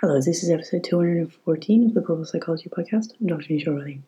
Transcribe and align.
Hello, 0.00 0.14
this 0.14 0.42
is 0.42 0.48
episode 0.48 0.82
214 0.82 1.88
of 1.88 1.92
the 1.92 2.00
Purple 2.00 2.24
Psychology 2.24 2.70
Podcast. 2.70 3.12
I'm 3.20 3.26
Dr. 3.26 3.52
Nisha 3.52 3.66
Riley. 3.66 4.00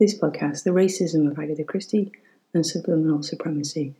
This 0.00 0.18
podcast, 0.18 0.64
the 0.64 0.70
racism 0.70 1.30
of 1.30 1.38
Agatha 1.38 1.62
Christie 1.62 2.10
and 2.52 2.66
subliminal 2.66 3.22
supremacy. 3.22 3.94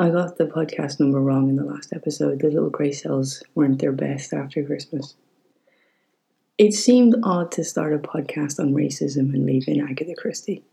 I 0.00 0.08
got 0.08 0.38
the 0.38 0.46
podcast 0.46 0.98
number 0.98 1.20
wrong 1.20 1.50
in 1.50 1.56
the 1.56 1.64
last 1.66 1.92
episode. 1.92 2.40
The 2.40 2.48
little 2.48 2.70
grey 2.70 2.92
cells 2.92 3.42
weren't 3.54 3.82
their 3.82 3.92
best 3.92 4.32
after 4.32 4.64
Christmas. 4.64 5.14
It 6.56 6.72
seemed 6.72 7.16
odd 7.22 7.52
to 7.52 7.64
start 7.64 7.92
a 7.92 7.98
podcast 7.98 8.58
on 8.58 8.72
racism 8.72 9.34
and 9.34 9.44
leave 9.44 9.68
in 9.68 9.86
Agatha 9.86 10.14
Christie. 10.16 10.64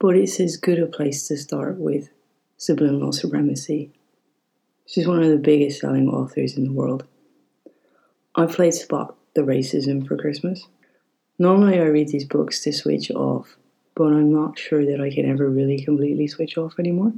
But 0.00 0.16
it's 0.16 0.40
as 0.40 0.56
good 0.56 0.80
a 0.80 0.86
place 0.86 1.28
to 1.28 1.36
start 1.36 1.78
with 1.78 2.08
subliminal 2.56 3.12
supremacy 3.12 3.92
She's 4.86 5.08
one 5.08 5.22
of 5.22 5.30
the 5.30 5.38
biggest 5.38 5.80
selling 5.80 6.08
authors 6.08 6.56
in 6.56 6.64
the 6.64 6.72
world. 6.72 7.04
I 8.34 8.46
played 8.46 8.74
Spot 8.74 9.16
the 9.34 9.42
Racism 9.42 10.06
for 10.06 10.16
Christmas. 10.16 10.66
Normally, 11.38 11.80
I 11.80 11.84
read 11.84 12.08
these 12.08 12.24
books 12.24 12.62
to 12.62 12.72
switch 12.72 13.10
off, 13.10 13.56
but 13.94 14.12
I'm 14.12 14.32
not 14.32 14.58
sure 14.58 14.84
that 14.84 15.00
I 15.00 15.10
can 15.10 15.28
ever 15.28 15.48
really 15.48 15.82
completely 15.82 16.28
switch 16.28 16.58
off 16.58 16.78
anymore. 16.78 17.12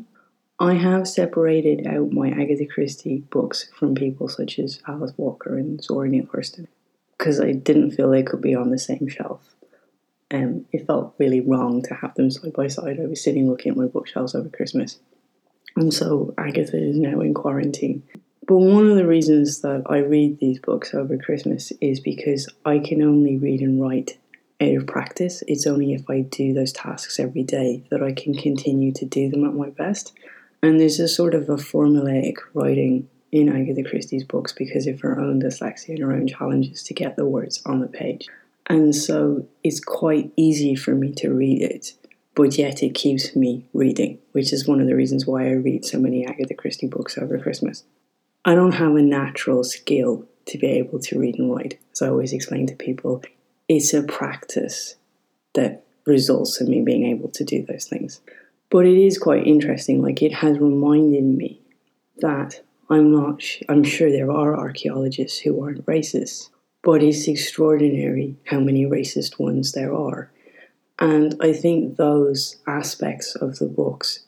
I 0.59 0.75
have 0.75 1.07
separated 1.07 1.87
out 1.87 2.13
my 2.13 2.31
Agatha 2.31 2.67
Christie 2.67 3.25
books 3.31 3.69
from 3.79 3.95
people 3.95 4.29
such 4.29 4.59
as 4.59 4.81
Alice 4.89 5.13
Walker 5.19 5.59
and 5.59 5.83
Zora 5.83 6.09
Neale 6.09 6.27
Hurston 6.27 6.67
because 7.19 7.41
I 7.41 7.53
didn't 7.53 7.91
feel 7.91 8.11
they 8.11 8.23
could 8.23 8.41
be 8.41 8.55
on 8.55 8.71
the 8.71 8.79
same 8.79 9.09
shelf. 9.09 9.55
Um, 10.31 10.65
it 10.73 10.87
felt 10.87 11.15
really 11.19 11.41
wrong 11.41 11.83
to 11.83 11.95
have 11.95 12.15
them 12.15 12.31
side 12.31 12.55
by 12.55 12.69
side. 12.69 12.99
I 13.01 13.07
was 13.07 13.23
sitting 13.23 13.49
looking 13.49 13.73
at 13.73 13.77
my 13.77 13.87
bookshelves 13.87 14.35
over 14.35 14.49
Christmas 14.49 14.99
and 15.77 15.93
so 15.93 16.35
Agatha 16.39 16.77
is 16.77 16.99
now 16.99 17.21
in 17.21 17.35
quarantine. 17.35 18.03
But 18.47 18.59
one 18.59 18.89
of 18.89 18.97
the 18.97 19.07
reasons 19.07 19.61
that 19.61 19.83
I 19.87 19.99
read 19.99 20.39
these 20.39 20.61
books 20.61 20.95
over 20.95 21.19
Christmas 21.19 21.73
is 21.81 22.01
because 22.01 22.49
I 22.65 22.79
can 22.79 23.03
only 23.03 23.37
read 23.37 23.61
and 23.61 23.83
write 23.83 24.19
out 24.61 24.77
of 24.77 24.87
practice. 24.87 25.43
It's 25.49 25.67
only 25.67 25.93
if 25.93 26.09
I 26.09 26.21
do 26.21 26.55
those 26.55 26.73
tasks 26.73 27.19
every 27.19 27.43
day 27.43 27.83
that 27.91 28.03
I 28.03 28.13
can 28.13 28.35
continue 28.35 28.93
to 28.93 29.05
do 29.05 29.29
them 29.29 29.45
at 29.45 29.55
my 29.55 29.71
best. 29.71 30.13
And 30.63 30.81
there's 30.81 31.01
a 31.01 31.09
sort 31.09 31.35
of 31.35 31.49
a 31.49 31.57
formulaic 31.57 32.37
writing 32.55 33.09
in 33.33 33.49
Agatha 33.49 33.83
Christie's 33.83 34.25
books 34.25 34.53
because 34.53 34.87
of 34.87 35.01
her 35.01 35.21
own 35.21 35.43
dyslexia 35.43 35.91
and 35.91 35.99
her 35.99 36.13
own 36.13 36.29
challenges 36.29 36.83
to 36.85 36.95
get 36.95 37.17
the 37.17 37.27
words 37.27 37.61
on 37.67 37.81
the 37.81 37.89
page. 37.89 38.29
And 38.69 38.95
so 38.95 39.47
it's 39.63 39.81
quite 39.81 40.33
easy 40.37 40.75
for 40.75 40.95
me 40.95 41.13
to 41.15 41.35
read 41.35 41.63
it 41.63 41.93
but 42.37 42.59
yet 42.59 42.83
it 42.83 42.95
keeps 42.95 43.35
me 43.35 43.67
reading, 43.73 44.19
which 44.33 44.53
is 44.53 44.69
one 44.69 44.81
of 44.81 44.87
the 44.87 44.95
reasons 44.95 45.27
why 45.27 45.47
I 45.47 45.53
read 45.53 45.85
so 45.85 45.99
many 45.99 46.25
Agatha 46.25 46.55
Christie 46.55 46.87
books 46.87 47.19
over 47.19 47.39
Christmas. 47.39 47.83
I 48.45 48.55
don't 48.55 48.73
have 48.73 48.95
a 48.95 49.03
natural 49.03 49.65
skill 49.65 50.27
to 50.45 50.59
be 50.59 50.69
able 50.69 51.01
to 51.01 51.19
read 51.19 51.39
and 51.39 51.51
write. 51.51 51.79
As 51.93 52.03
I 52.03 52.09
always 52.09 52.35
explain 52.35 52.67
to 52.69 52.77
people, 52.77 53.25
it's 53.69 53.93
a 53.95 54.03
practice 54.03 54.97
that 55.55 55.85
results 56.05 56.61
in 56.61 56.71
me 56.71 56.83
being 56.83 57.07
able 57.07 57.31
to 57.31 57.43
do 57.43 57.65
those 57.65 57.87
things. 57.87 58.21
But 58.71 58.87
it 58.87 58.99
is 58.99 59.19
quite 59.19 59.47
interesting, 59.47 60.03
like 60.03 60.23
it 60.23 60.35
has 60.35 60.59
reminded 60.59 61.25
me 61.25 61.61
that 62.19 62.61
I'm 62.91 63.11
not, 63.11 63.41
sh- 63.41 63.63
I'm 63.69 63.83
sure 63.83 64.11
there 64.11 64.31
are 64.31 64.57
archaeologists 64.57 65.39
who 65.39 65.65
aren't 65.65 65.87
racist, 65.87 66.51
but 66.85 67.03
it's 67.03 67.27
extraordinary 67.27 68.37
how 68.45 68.61
many 68.61 68.85
racist 68.85 69.41
ones 69.41 69.73
there 69.73 69.95
are. 69.95 70.31
And 70.99 71.35
I 71.41 71.53
think 71.53 71.97
those 71.97 72.57
aspects 72.67 73.35
of 73.37 73.59
the 73.59 73.67
books 73.67 74.21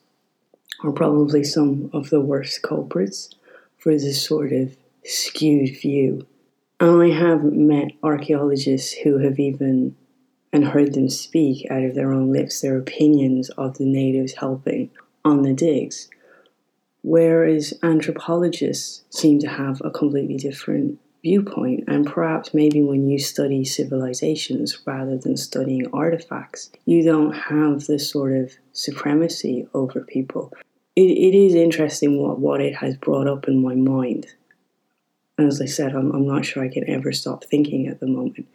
are 0.83 0.93
probably 0.93 1.43
some 1.43 1.91
of 1.93 2.11
the 2.11 2.21
worst 2.21 2.63
culprits 2.63 3.31
for 3.79 3.93
this 3.93 4.25
sort 4.25 4.53
of 4.53 4.77
skewed 5.05 5.71
view. 5.81 6.27
And 6.81 7.03
I 7.03 7.11
have 7.11 7.43
met 7.45 7.93
archaeologists 8.03 8.93
who 8.93 9.19
have 9.19 9.39
even 9.41 9.97
and 10.53 10.69
heard 10.69 10.95
them 10.95 11.11
speak 11.11 11.67
out 11.71 11.83
of 11.83 11.95
their 11.95 12.13
own 12.13 12.33
lips 12.33 12.61
their 12.61 12.79
opinions 12.79 13.51
of 13.51 13.77
the 13.77 13.85
natives 13.85 14.35
helping 14.35 14.91
on 15.25 15.43
the 15.43 15.53
digs. 15.53 16.09
Whereas 17.03 17.75
anthropologists 17.83 19.05
seem 19.11 19.39
to 19.41 19.49
have 19.49 19.81
a 19.85 19.91
completely 19.91 20.37
different 20.37 20.99
viewpoint, 21.23 21.85
and 21.89 22.07
perhaps 22.07 22.55
maybe 22.55 22.83
when 22.83 23.09
you 23.09 23.19
study 23.19 23.65
civilizations 23.65 24.79
rather 24.87 25.17
than 25.17 25.37
studying 25.37 25.87
artifacts, 25.93 26.71
you 26.85 27.03
don't 27.03 27.33
have 27.33 27.87
this 27.87 28.11
sort 28.11 28.33
of 28.33 28.53
supremacy 28.73 29.67
over 29.75 30.01
people. 30.01 30.53
It, 30.97 31.11
it 31.11 31.37
is 31.37 31.55
interesting 31.55 32.21
what, 32.21 32.39
what 32.39 32.61
it 32.61 32.77
has 32.77 32.97
brought 32.97 33.27
up 33.27 33.49
in 33.49 33.63
my 33.63 33.75
mind. 33.75 34.27
As 35.39 35.61
I 35.61 35.67
said, 35.67 35.95
I'm, 35.95 36.11
I'm 36.13 36.27
not 36.27 36.45
sure 36.45 36.65
I 36.65 36.69
can 36.69 36.89
ever 36.89 37.13
stop 37.13 37.45
thinking 37.45 37.87
at 37.87 38.01
the 38.01 38.07
moment. 38.07 38.47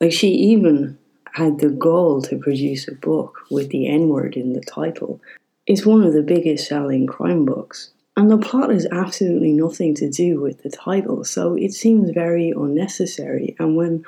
Like, 0.00 0.12
she 0.12 0.28
even 0.28 0.98
had 1.32 1.58
the 1.58 1.70
goal 1.70 2.22
to 2.22 2.38
produce 2.38 2.88
a 2.88 2.94
book 2.94 3.40
with 3.50 3.70
the 3.70 3.86
N 3.86 4.08
word 4.08 4.36
in 4.36 4.52
the 4.52 4.60
title. 4.60 5.20
It's 5.66 5.84
one 5.84 6.02
of 6.02 6.12
the 6.12 6.22
biggest 6.22 6.68
selling 6.68 7.06
crime 7.06 7.44
books 7.44 7.90
and 8.18 8.32
the 8.32 8.36
plot 8.36 8.70
has 8.70 8.84
absolutely 8.90 9.52
nothing 9.52 9.94
to 9.94 10.10
do 10.10 10.40
with 10.40 10.64
the 10.64 10.70
title, 10.70 11.22
so 11.22 11.54
it 11.54 11.72
seems 11.72 12.10
very 12.10 12.50
unnecessary. 12.50 13.54
And 13.60 13.76
when 13.76 14.04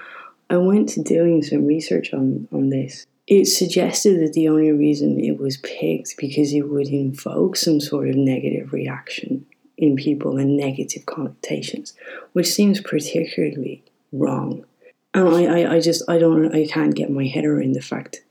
I 0.50 0.56
went 0.56 0.88
to 0.90 1.02
doing 1.04 1.44
some 1.44 1.64
research 1.64 2.12
on, 2.12 2.48
on 2.50 2.70
this, 2.70 3.06
it 3.28 3.44
suggested 3.44 4.20
that 4.20 4.32
the 4.32 4.48
only 4.48 4.72
reason 4.72 5.20
it 5.20 5.38
was 5.38 5.58
picked 5.58 6.16
because 6.18 6.52
it 6.52 6.62
would 6.62 6.88
invoke 6.88 7.54
some 7.54 7.78
sort 7.78 8.08
of 8.08 8.16
negative 8.16 8.72
reaction 8.72 9.46
in 9.78 9.94
people 9.94 10.38
and 10.38 10.56
negative 10.56 11.06
connotations, 11.06 11.94
which 12.32 12.48
seems 12.52 12.80
particularly 12.80 13.84
wrong. 14.12 14.64
And 15.14 15.28
I, 15.28 15.44
I, 15.44 15.74
I 15.76 15.80
just 15.80 16.02
I 16.08 16.18
don't 16.18 16.52
I 16.52 16.66
can't 16.66 16.96
get 16.96 17.12
my 17.12 17.26
head 17.26 17.44
around 17.44 17.76
the 17.76 17.80
fact 17.80 18.24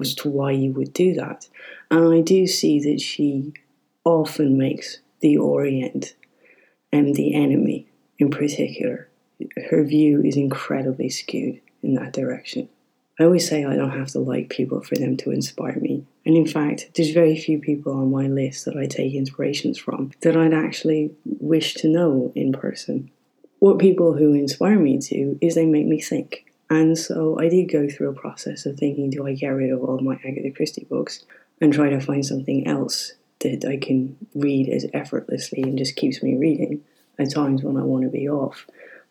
as 0.00 0.14
to 0.14 0.30
why 0.30 0.52
you 0.52 0.72
would 0.72 0.94
do 0.94 1.12
that. 1.12 1.46
And 1.90 2.14
I 2.14 2.22
do 2.22 2.46
see 2.46 2.80
that 2.90 3.02
she 3.02 3.52
often 4.02 4.56
makes 4.56 5.00
the 5.20 5.36
Orient 5.36 6.14
and 6.92 7.14
the 7.14 7.34
enemy 7.34 7.88
in 8.18 8.30
particular. 8.30 9.08
Her 9.70 9.84
view 9.84 10.22
is 10.22 10.36
incredibly 10.36 11.10
skewed 11.10 11.60
in 11.82 11.94
that 11.94 12.12
direction. 12.12 12.68
I 13.18 13.24
always 13.24 13.48
say 13.48 13.64
I 13.64 13.76
don't 13.76 13.98
have 13.98 14.08
to 14.08 14.18
like 14.18 14.50
people 14.50 14.82
for 14.82 14.94
them 14.94 15.16
to 15.18 15.30
inspire 15.30 15.78
me. 15.80 16.04
And 16.26 16.36
in 16.36 16.46
fact, 16.46 16.90
there's 16.94 17.10
very 17.10 17.36
few 17.36 17.58
people 17.58 17.92
on 17.94 18.10
my 18.10 18.26
list 18.26 18.66
that 18.66 18.76
I 18.76 18.86
take 18.86 19.14
inspirations 19.14 19.78
from 19.78 20.12
that 20.20 20.36
I'd 20.36 20.52
actually 20.52 21.14
wish 21.24 21.74
to 21.76 21.88
know 21.88 22.32
in 22.34 22.52
person. 22.52 23.10
What 23.58 23.78
people 23.78 24.14
who 24.14 24.34
inspire 24.34 24.78
me 24.78 24.98
to 25.00 25.38
is 25.40 25.54
they 25.54 25.64
make 25.64 25.86
me 25.86 26.00
think. 26.00 26.44
And 26.68 26.98
so 26.98 27.38
I 27.38 27.48
did 27.48 27.72
go 27.72 27.88
through 27.88 28.10
a 28.10 28.20
process 28.20 28.66
of 28.66 28.76
thinking 28.76 29.08
do 29.08 29.26
I 29.26 29.32
get 29.32 29.48
rid 29.48 29.70
of 29.70 29.82
all 29.82 29.98
my 30.00 30.16
Agatha 30.16 30.50
Christie 30.50 30.86
books 30.90 31.24
and 31.60 31.72
try 31.72 31.88
to 31.88 32.00
find 32.00 32.26
something 32.26 32.66
else 32.66 33.14
that 33.40 33.64
I 33.68 33.76
can 33.76 34.16
read 34.34 34.68
as 34.68 34.86
effortlessly 34.92 35.62
and 35.62 35.78
just 35.78 35.96
keeps 35.96 36.22
me 36.22 36.36
reading 36.36 36.82
at 37.18 37.32
times 37.32 37.62
when 37.62 37.76
I 37.76 37.82
want 37.82 38.04
to 38.04 38.10
be 38.10 38.28
off. 38.28 38.66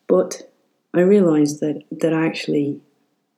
But 0.06 0.50
I 0.94 1.00
realized 1.00 1.60
that 1.60 1.82
that 1.90 2.12
actually 2.12 2.80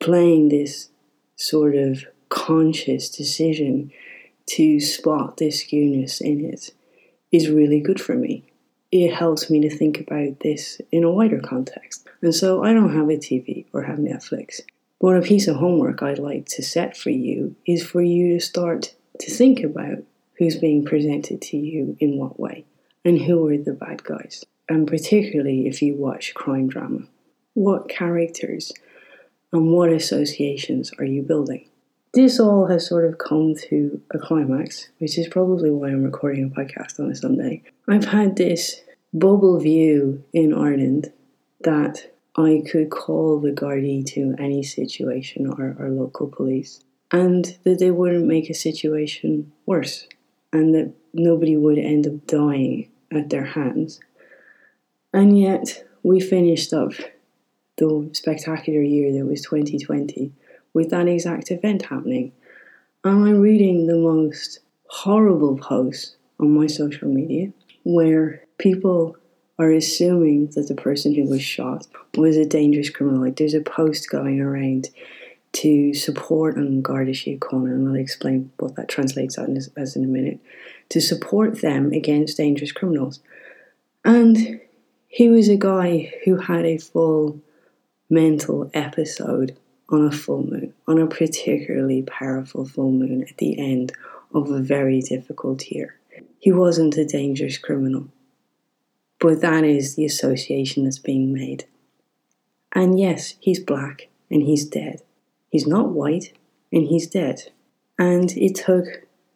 playing 0.00 0.48
this 0.48 0.90
sort 1.36 1.74
of 1.74 2.04
conscious 2.28 3.08
decision 3.08 3.90
to 4.46 4.80
spot 4.80 5.36
this 5.36 5.64
skewness 5.64 6.20
in 6.20 6.44
it 6.44 6.72
is 7.32 7.50
really 7.50 7.80
good 7.80 8.00
for 8.00 8.14
me. 8.14 8.44
It 8.90 9.12
helps 9.12 9.50
me 9.50 9.60
to 9.60 9.70
think 9.70 10.00
about 10.00 10.40
this 10.40 10.80
in 10.90 11.04
a 11.04 11.10
wider 11.10 11.40
context. 11.40 12.06
And 12.22 12.34
so 12.34 12.64
I 12.64 12.72
don't 12.72 12.94
have 12.94 13.08
a 13.08 13.18
TV 13.18 13.66
or 13.72 13.82
have 13.82 13.98
Netflix. 13.98 14.60
But 15.00 15.16
a 15.16 15.22
piece 15.22 15.46
of 15.46 15.56
homework 15.56 16.02
I'd 16.02 16.18
like 16.18 16.46
to 16.46 16.62
set 16.62 16.96
for 16.96 17.10
you 17.10 17.54
is 17.66 17.86
for 17.86 18.02
you 18.02 18.34
to 18.34 18.40
start 18.40 18.94
to 19.20 19.30
think 19.30 19.60
about 19.60 19.98
who's 20.38 20.56
being 20.56 20.84
presented 20.84 21.42
to 21.42 21.56
you 21.56 21.96
in 22.00 22.16
what 22.16 22.38
way, 22.38 22.64
and 23.04 23.20
who 23.20 23.46
are 23.48 23.58
the 23.58 23.72
bad 23.72 24.04
guys. 24.04 24.44
And 24.68 24.86
particularly 24.86 25.66
if 25.66 25.82
you 25.82 25.94
watch 25.94 26.34
crime 26.34 26.68
drama, 26.68 27.00
what 27.54 27.88
characters 27.88 28.72
and 29.52 29.72
what 29.72 29.90
associations 29.90 30.92
are 30.98 31.04
you 31.04 31.22
building? 31.22 31.68
This 32.14 32.38
all 32.40 32.66
has 32.66 32.86
sort 32.86 33.04
of 33.04 33.18
come 33.18 33.54
to 33.68 34.00
a 34.12 34.18
climax, 34.18 34.88
which 34.98 35.18
is 35.18 35.28
probably 35.28 35.70
why 35.70 35.88
I'm 35.88 36.04
recording 36.04 36.44
a 36.44 36.60
podcast 36.60 36.98
on 36.98 37.10
a 37.10 37.14
Sunday. 37.14 37.62
I've 37.86 38.06
had 38.06 38.36
this 38.36 38.82
bubble 39.12 39.58
view 39.58 40.24
in 40.32 40.54
Ireland 40.54 41.12
that 41.60 42.10
I 42.36 42.62
could 42.70 42.90
call 42.90 43.40
the 43.40 43.50
Gardaí 43.50 44.06
to 44.14 44.34
any 44.38 44.62
situation 44.62 45.48
or 45.48 45.76
our 45.78 45.90
local 45.90 46.28
police, 46.28 46.80
and 47.10 47.58
that 47.64 47.78
they 47.78 47.90
wouldn't 47.90 48.26
make 48.26 48.48
a 48.48 48.54
situation 48.54 49.52
worse 49.66 50.06
and 50.52 50.74
that 50.74 50.92
nobody 51.12 51.56
would 51.56 51.78
end 51.78 52.06
up 52.06 52.26
dying 52.26 52.88
at 53.10 53.30
their 53.30 53.44
hands. 53.44 54.00
And 55.12 55.38
yet, 55.38 55.84
we 56.02 56.20
finished 56.20 56.72
up 56.72 56.92
the 57.76 58.10
spectacular 58.12 58.82
year 58.82 59.12
that 59.12 59.26
was 59.26 59.42
2020 59.42 60.32
with 60.74 60.90
that 60.90 61.08
exact 61.08 61.50
event 61.50 61.82
happening. 61.82 62.32
And 63.04 63.28
I'm 63.28 63.40
reading 63.40 63.86
the 63.86 63.96
most 63.96 64.60
horrible 64.88 65.56
posts 65.56 66.16
on 66.40 66.54
my 66.54 66.66
social 66.66 67.08
media 67.08 67.52
where 67.84 68.44
people 68.58 69.16
are 69.58 69.70
assuming 69.72 70.48
that 70.54 70.68
the 70.68 70.74
person 70.74 71.14
who 71.14 71.24
was 71.24 71.42
shot 71.42 71.86
was 72.16 72.36
a 72.36 72.44
dangerous 72.44 72.90
criminal. 72.90 73.22
Like 73.22 73.36
there's 73.36 73.54
a 73.54 73.60
post 73.60 74.10
going 74.10 74.40
around 74.40 74.88
to 75.52 75.94
support 75.94 76.56
and 76.56 76.82
Garda 76.82 77.12
Síochána, 77.12 77.72
and 77.72 77.88
I'll 77.88 77.94
explain 77.94 78.52
what 78.58 78.76
that 78.76 78.88
translates 78.88 79.38
as, 79.38 79.70
as 79.76 79.96
in 79.96 80.04
a 80.04 80.08
minute, 80.08 80.40
to 80.90 81.00
support 81.00 81.60
them 81.60 81.92
against 81.92 82.36
dangerous 82.36 82.72
criminals. 82.72 83.20
And 84.04 84.60
he 85.08 85.28
was 85.28 85.48
a 85.48 85.56
guy 85.56 86.12
who 86.24 86.36
had 86.36 86.64
a 86.64 86.78
full 86.78 87.40
mental 88.10 88.70
episode 88.74 89.56
on 89.88 90.04
a 90.04 90.12
full 90.12 90.44
moon, 90.44 90.74
on 90.86 90.98
a 90.98 91.06
particularly 91.06 92.02
powerful 92.02 92.64
full 92.64 92.92
moon 92.92 93.24
at 93.28 93.36
the 93.38 93.58
end 93.58 93.92
of 94.34 94.50
a 94.50 94.60
very 94.60 95.00
difficult 95.00 95.66
year. 95.70 95.96
He 96.38 96.52
wasn't 96.52 96.96
a 96.96 97.06
dangerous 97.06 97.58
criminal, 97.58 98.08
but 99.18 99.40
that 99.40 99.64
is 99.64 99.96
the 99.96 100.04
association 100.04 100.84
that's 100.84 100.98
being 100.98 101.32
made. 101.32 101.64
And 102.72 103.00
yes, 103.00 103.34
he's 103.40 103.60
black 103.60 104.08
and 104.30 104.42
he's 104.42 104.66
dead. 104.66 105.02
He's 105.50 105.66
not 105.66 105.90
white 105.90 106.32
and 106.72 106.86
he's 106.86 107.06
dead. 107.06 107.50
And 107.98 108.30
it 108.32 108.54
took 108.54 108.84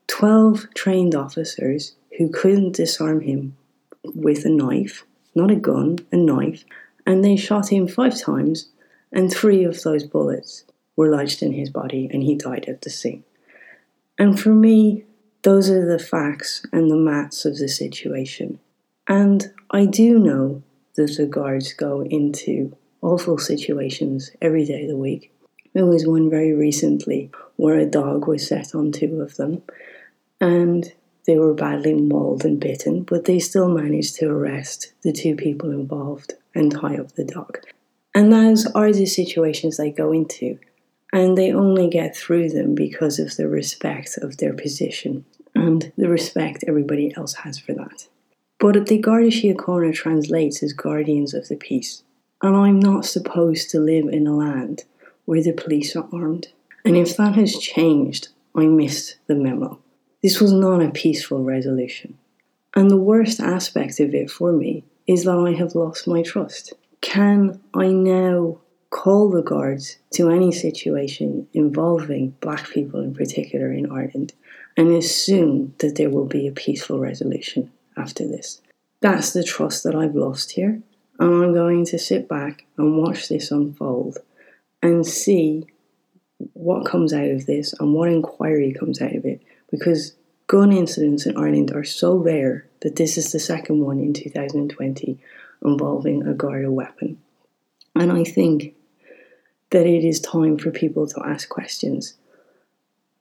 12 0.09 0.69
trained 0.75 1.15
officers 1.15 1.95
who 2.19 2.29
couldn't 2.29 2.77
disarm 2.77 3.21
him 3.21 3.57
with 4.05 4.45
a 4.45 4.51
knife, 4.51 5.05
not 5.35 5.51
a 5.51 5.57
gun, 5.57 5.99
a 6.11 6.17
knife, 6.17 6.65
and 7.07 7.25
they 7.25 7.37
shot 7.37 7.73
him 7.73 7.89
five 7.89 8.19
times 8.21 8.69
and 9.11 9.33
three 9.33 9.65
of 9.65 9.83
those 9.83 10.05
bullets 10.05 10.65
were 10.97 11.11
lodged 11.11 11.43
in 11.43 11.53
his 11.53 11.71
body 11.71 12.09
and 12.13 12.23
he 12.23 12.35
died 12.35 12.67
at 12.69 12.83
the 12.83 12.91
scene. 12.91 13.25
And 14.19 14.39
for 14.39 14.51
me, 14.51 15.05
those 15.43 15.69
are 15.71 15.87
the 15.87 15.99
facts 15.99 16.65
and 16.73 16.91
the 16.91 16.97
maths 16.97 17.45
of 17.45 17.59
the 17.59 17.69
situation. 17.69 18.61
And 19.09 19.53
I 19.71 19.87
do 19.87 20.19
know 20.19 20.63
that 20.95 21.17
the 21.17 21.27
guards 21.27 21.73
go 21.73 22.03
into 22.03 22.77
awful 23.01 23.39
situations 23.39 24.31
every 24.41 24.65
day 24.65 24.83
of 24.83 24.89
the 24.89 24.97
week. 24.97 25.33
There 25.75 25.87
was 25.87 26.07
one 26.07 26.29
very 26.29 26.53
recently 26.53 27.31
where 27.57 27.79
a 27.79 27.87
dog 27.87 28.27
was 28.27 28.47
set 28.47 28.75
on 28.75 28.93
two 28.93 29.21
of 29.21 29.37
them 29.37 29.63
and 30.41 30.93
they 31.27 31.39
were 31.39 31.55
badly 31.55 31.95
mauled 31.95 32.45
and 32.45 32.59
bitten, 32.59 33.05
but 33.05 33.25
they 33.25 33.39
still 33.39 33.69
managed 33.69 34.17
to 34.17 34.29
arrest 34.29 34.93
the 35.03 35.13
two 35.13 35.37
people 35.37 35.71
involved 35.71 36.35
and 36.55 36.73
tie 36.73 36.97
up 36.97 37.13
the 37.13 37.25
dog. 37.25 37.59
And 38.15 38.33
those 38.33 38.67
are 38.67 38.93
the 38.93 39.07
situations 39.07 39.77
they 39.77 39.91
go 39.91 40.13
into. 40.13 40.59
And 41.13 41.37
they 41.37 41.53
only 41.53 41.89
get 41.89 42.17
through 42.17 42.51
them 42.51 42.75
because 42.75 43.19
of 43.19 43.37
the 43.37 43.47
respect 43.47 44.19
of 44.21 44.39
their 44.39 44.55
position 44.55 45.25
and 45.55 45.93
the 45.97 46.09
respect 46.09 46.65
everybody 46.67 47.15
else 47.17 47.35
has 47.35 47.59
for 47.59 47.75
that. 47.75 48.09
But 48.59 48.87
the 48.87 48.99
Garda 48.99 49.29
Síochána 49.29 49.95
translates 49.95 50.63
as 50.63 50.73
guardians 50.73 51.35
of 51.35 51.49
the 51.49 51.57
peace. 51.57 52.03
And 52.43 52.57
I'm 52.57 52.81
not 52.81 53.05
supposed 53.05 53.71
to 53.71 53.79
live 53.79 54.09
in 54.09 54.27
a 54.27 54.35
land 54.35 54.85
where 55.25 55.43
the 55.43 55.53
police 55.53 55.95
are 55.97 56.09
armed. 56.13 56.49
And 56.85 56.97
if 56.97 57.17
that 57.17 57.35
has 57.37 57.57
changed, 57.57 58.29
I 58.55 58.67
missed 58.67 59.17
the 59.27 59.35
memo. 59.35 59.79
This 60.23 60.41
was 60.41 60.53
not 60.53 60.83
a 60.83 60.91
peaceful 60.91 61.43
resolution. 61.43 62.19
And 62.75 62.91
the 62.91 62.97
worst 62.97 63.41
aspect 63.41 64.01
of 64.01 64.15
it 64.15 64.31
for 64.31 64.53
me 64.53 64.85
is 65.07 65.25
that 65.25 65.39
I 65.39 65.53
have 65.53 65.75
lost 65.75 66.07
my 66.07 66.23
trust. 66.23 66.73
Can 67.01 67.61
I 67.75 67.89
now 67.89 68.59
call 68.91 69.31
the 69.31 69.43
guards 69.43 69.99
to 70.13 70.31
any 70.31 70.53
situation 70.53 71.49
involving 71.53 72.37
black 72.41 72.71
people 72.71 73.01
in 73.01 73.15
particular 73.15 73.73
in 73.73 73.91
Ireland 73.91 74.33
and 74.77 74.93
assume 74.93 75.75
that 75.79 75.97
there 75.97 76.11
will 76.11 76.27
be 76.27 76.47
a 76.47 76.53
peaceful 76.53 76.99
resolution 76.99 77.71
after 77.97 78.27
this? 78.27 78.61
That's 79.01 79.33
the 79.33 79.43
trust 79.43 79.83
that 79.83 79.97
I've 79.97 80.15
lost 80.15 80.53
here, 80.53 80.81
and 81.19 81.45
I'm 81.45 81.53
going 81.53 81.85
to 81.87 81.99
sit 81.99 82.29
back 82.29 82.65
and 82.79 82.97
watch 82.97 83.29
this 83.29 83.51
unfold 83.51 84.19
and 84.83 85.07
see 85.07 85.67
what 86.55 86.87
comes 86.87 87.13
out 87.13 87.29
of 87.29 87.47
this 87.47 87.73
and 87.79 87.95
what 87.95 88.09
inquiry 88.09 88.73
comes 88.73 89.01
out 89.01 89.15
of 89.15 89.25
it 89.25 89.41
because 89.71 90.15
gun 90.47 90.73
incidents 90.73 91.25
in 91.25 91.37
Ireland 91.37 91.71
are 91.73 91.85
so 91.85 92.17
rare 92.17 92.67
that 92.81 92.97
this 92.97 93.17
is 93.17 93.33
the 93.33 93.39
second 93.39 93.81
one 93.81 93.99
in 93.99 94.13
2020 94.13 95.19
involving 95.65 96.27
a 96.27 96.35
Garda 96.35 96.71
weapon. 96.71 97.19
And 97.95 98.13
I 98.13 98.25
think 98.25 98.75
that 99.71 99.87
it 99.87 100.05
is 100.05 100.21
time 100.21 100.59
for 100.59 100.71
people 100.71 101.07
to 101.07 101.23
ask 101.25 101.49
questions. 101.49 102.15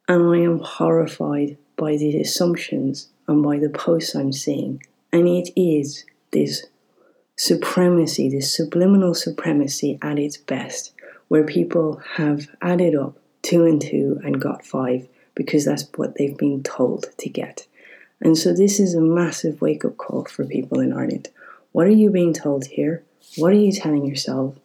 And 0.07 0.33
I 0.33 0.39
am 0.39 0.59
horrified 0.59 1.57
by 1.77 1.95
the 1.95 2.19
assumptions 2.19 3.07
and 3.27 3.41
by 3.43 3.57
the 3.57 3.69
posts 3.69 4.15
I'm 4.15 4.33
seeing. 4.33 4.83
And 5.13 5.27
it 5.27 5.49
is 5.55 6.05
this 6.31 6.65
supremacy, 7.35 8.29
this 8.29 8.53
subliminal 8.55 9.13
supremacy 9.13 9.97
at 10.01 10.19
its 10.19 10.37
best, 10.37 10.93
where 11.31 11.45
people 11.45 12.01
have 12.15 12.49
added 12.61 12.93
up 12.93 13.17
two 13.41 13.63
and 13.63 13.81
two 13.81 14.19
and 14.21 14.41
got 14.41 14.65
five 14.65 15.07
because 15.33 15.63
that's 15.63 15.87
what 15.95 16.17
they've 16.17 16.37
been 16.37 16.61
told 16.61 17.05
to 17.17 17.29
get. 17.29 17.65
And 18.19 18.37
so 18.37 18.53
this 18.53 18.81
is 18.81 18.95
a 18.95 18.99
massive 18.99 19.61
wake 19.61 19.85
up 19.85 19.95
call 19.95 20.25
for 20.25 20.43
people 20.43 20.81
in 20.81 20.91
Ireland. 20.91 21.29
What 21.71 21.87
are 21.87 21.97
you 22.01 22.09
being 22.09 22.33
told 22.33 22.65
here? 22.65 23.05
What 23.37 23.53
are 23.53 23.63
you 23.65 23.71
telling 23.71 24.05
yourself? 24.05 24.55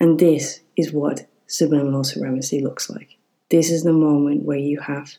And 0.00 0.18
this 0.18 0.60
is 0.76 0.94
what 0.94 1.26
subliminal 1.46 2.04
supremacy 2.04 2.62
looks 2.62 2.88
like. 2.88 3.18
This 3.50 3.70
is 3.70 3.84
the 3.84 3.92
moment 3.92 4.44
where 4.44 4.56
you 4.56 4.80
have 4.80 5.12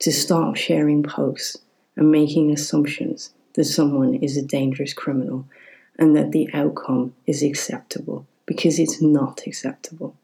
to 0.00 0.12
stop 0.12 0.56
sharing 0.56 1.04
posts 1.04 1.56
and 1.96 2.12
making 2.12 2.50
assumptions 2.50 3.30
that 3.54 3.64
someone 3.64 4.16
is 4.16 4.36
a 4.36 4.42
dangerous 4.42 4.92
criminal 4.92 5.48
and 5.98 6.14
that 6.14 6.32
the 6.32 6.50
outcome 6.52 7.14
is 7.26 7.42
acceptable 7.42 8.26
because 8.46 8.78
it's 8.78 9.02
not 9.02 9.42
acceptable. 9.46 10.16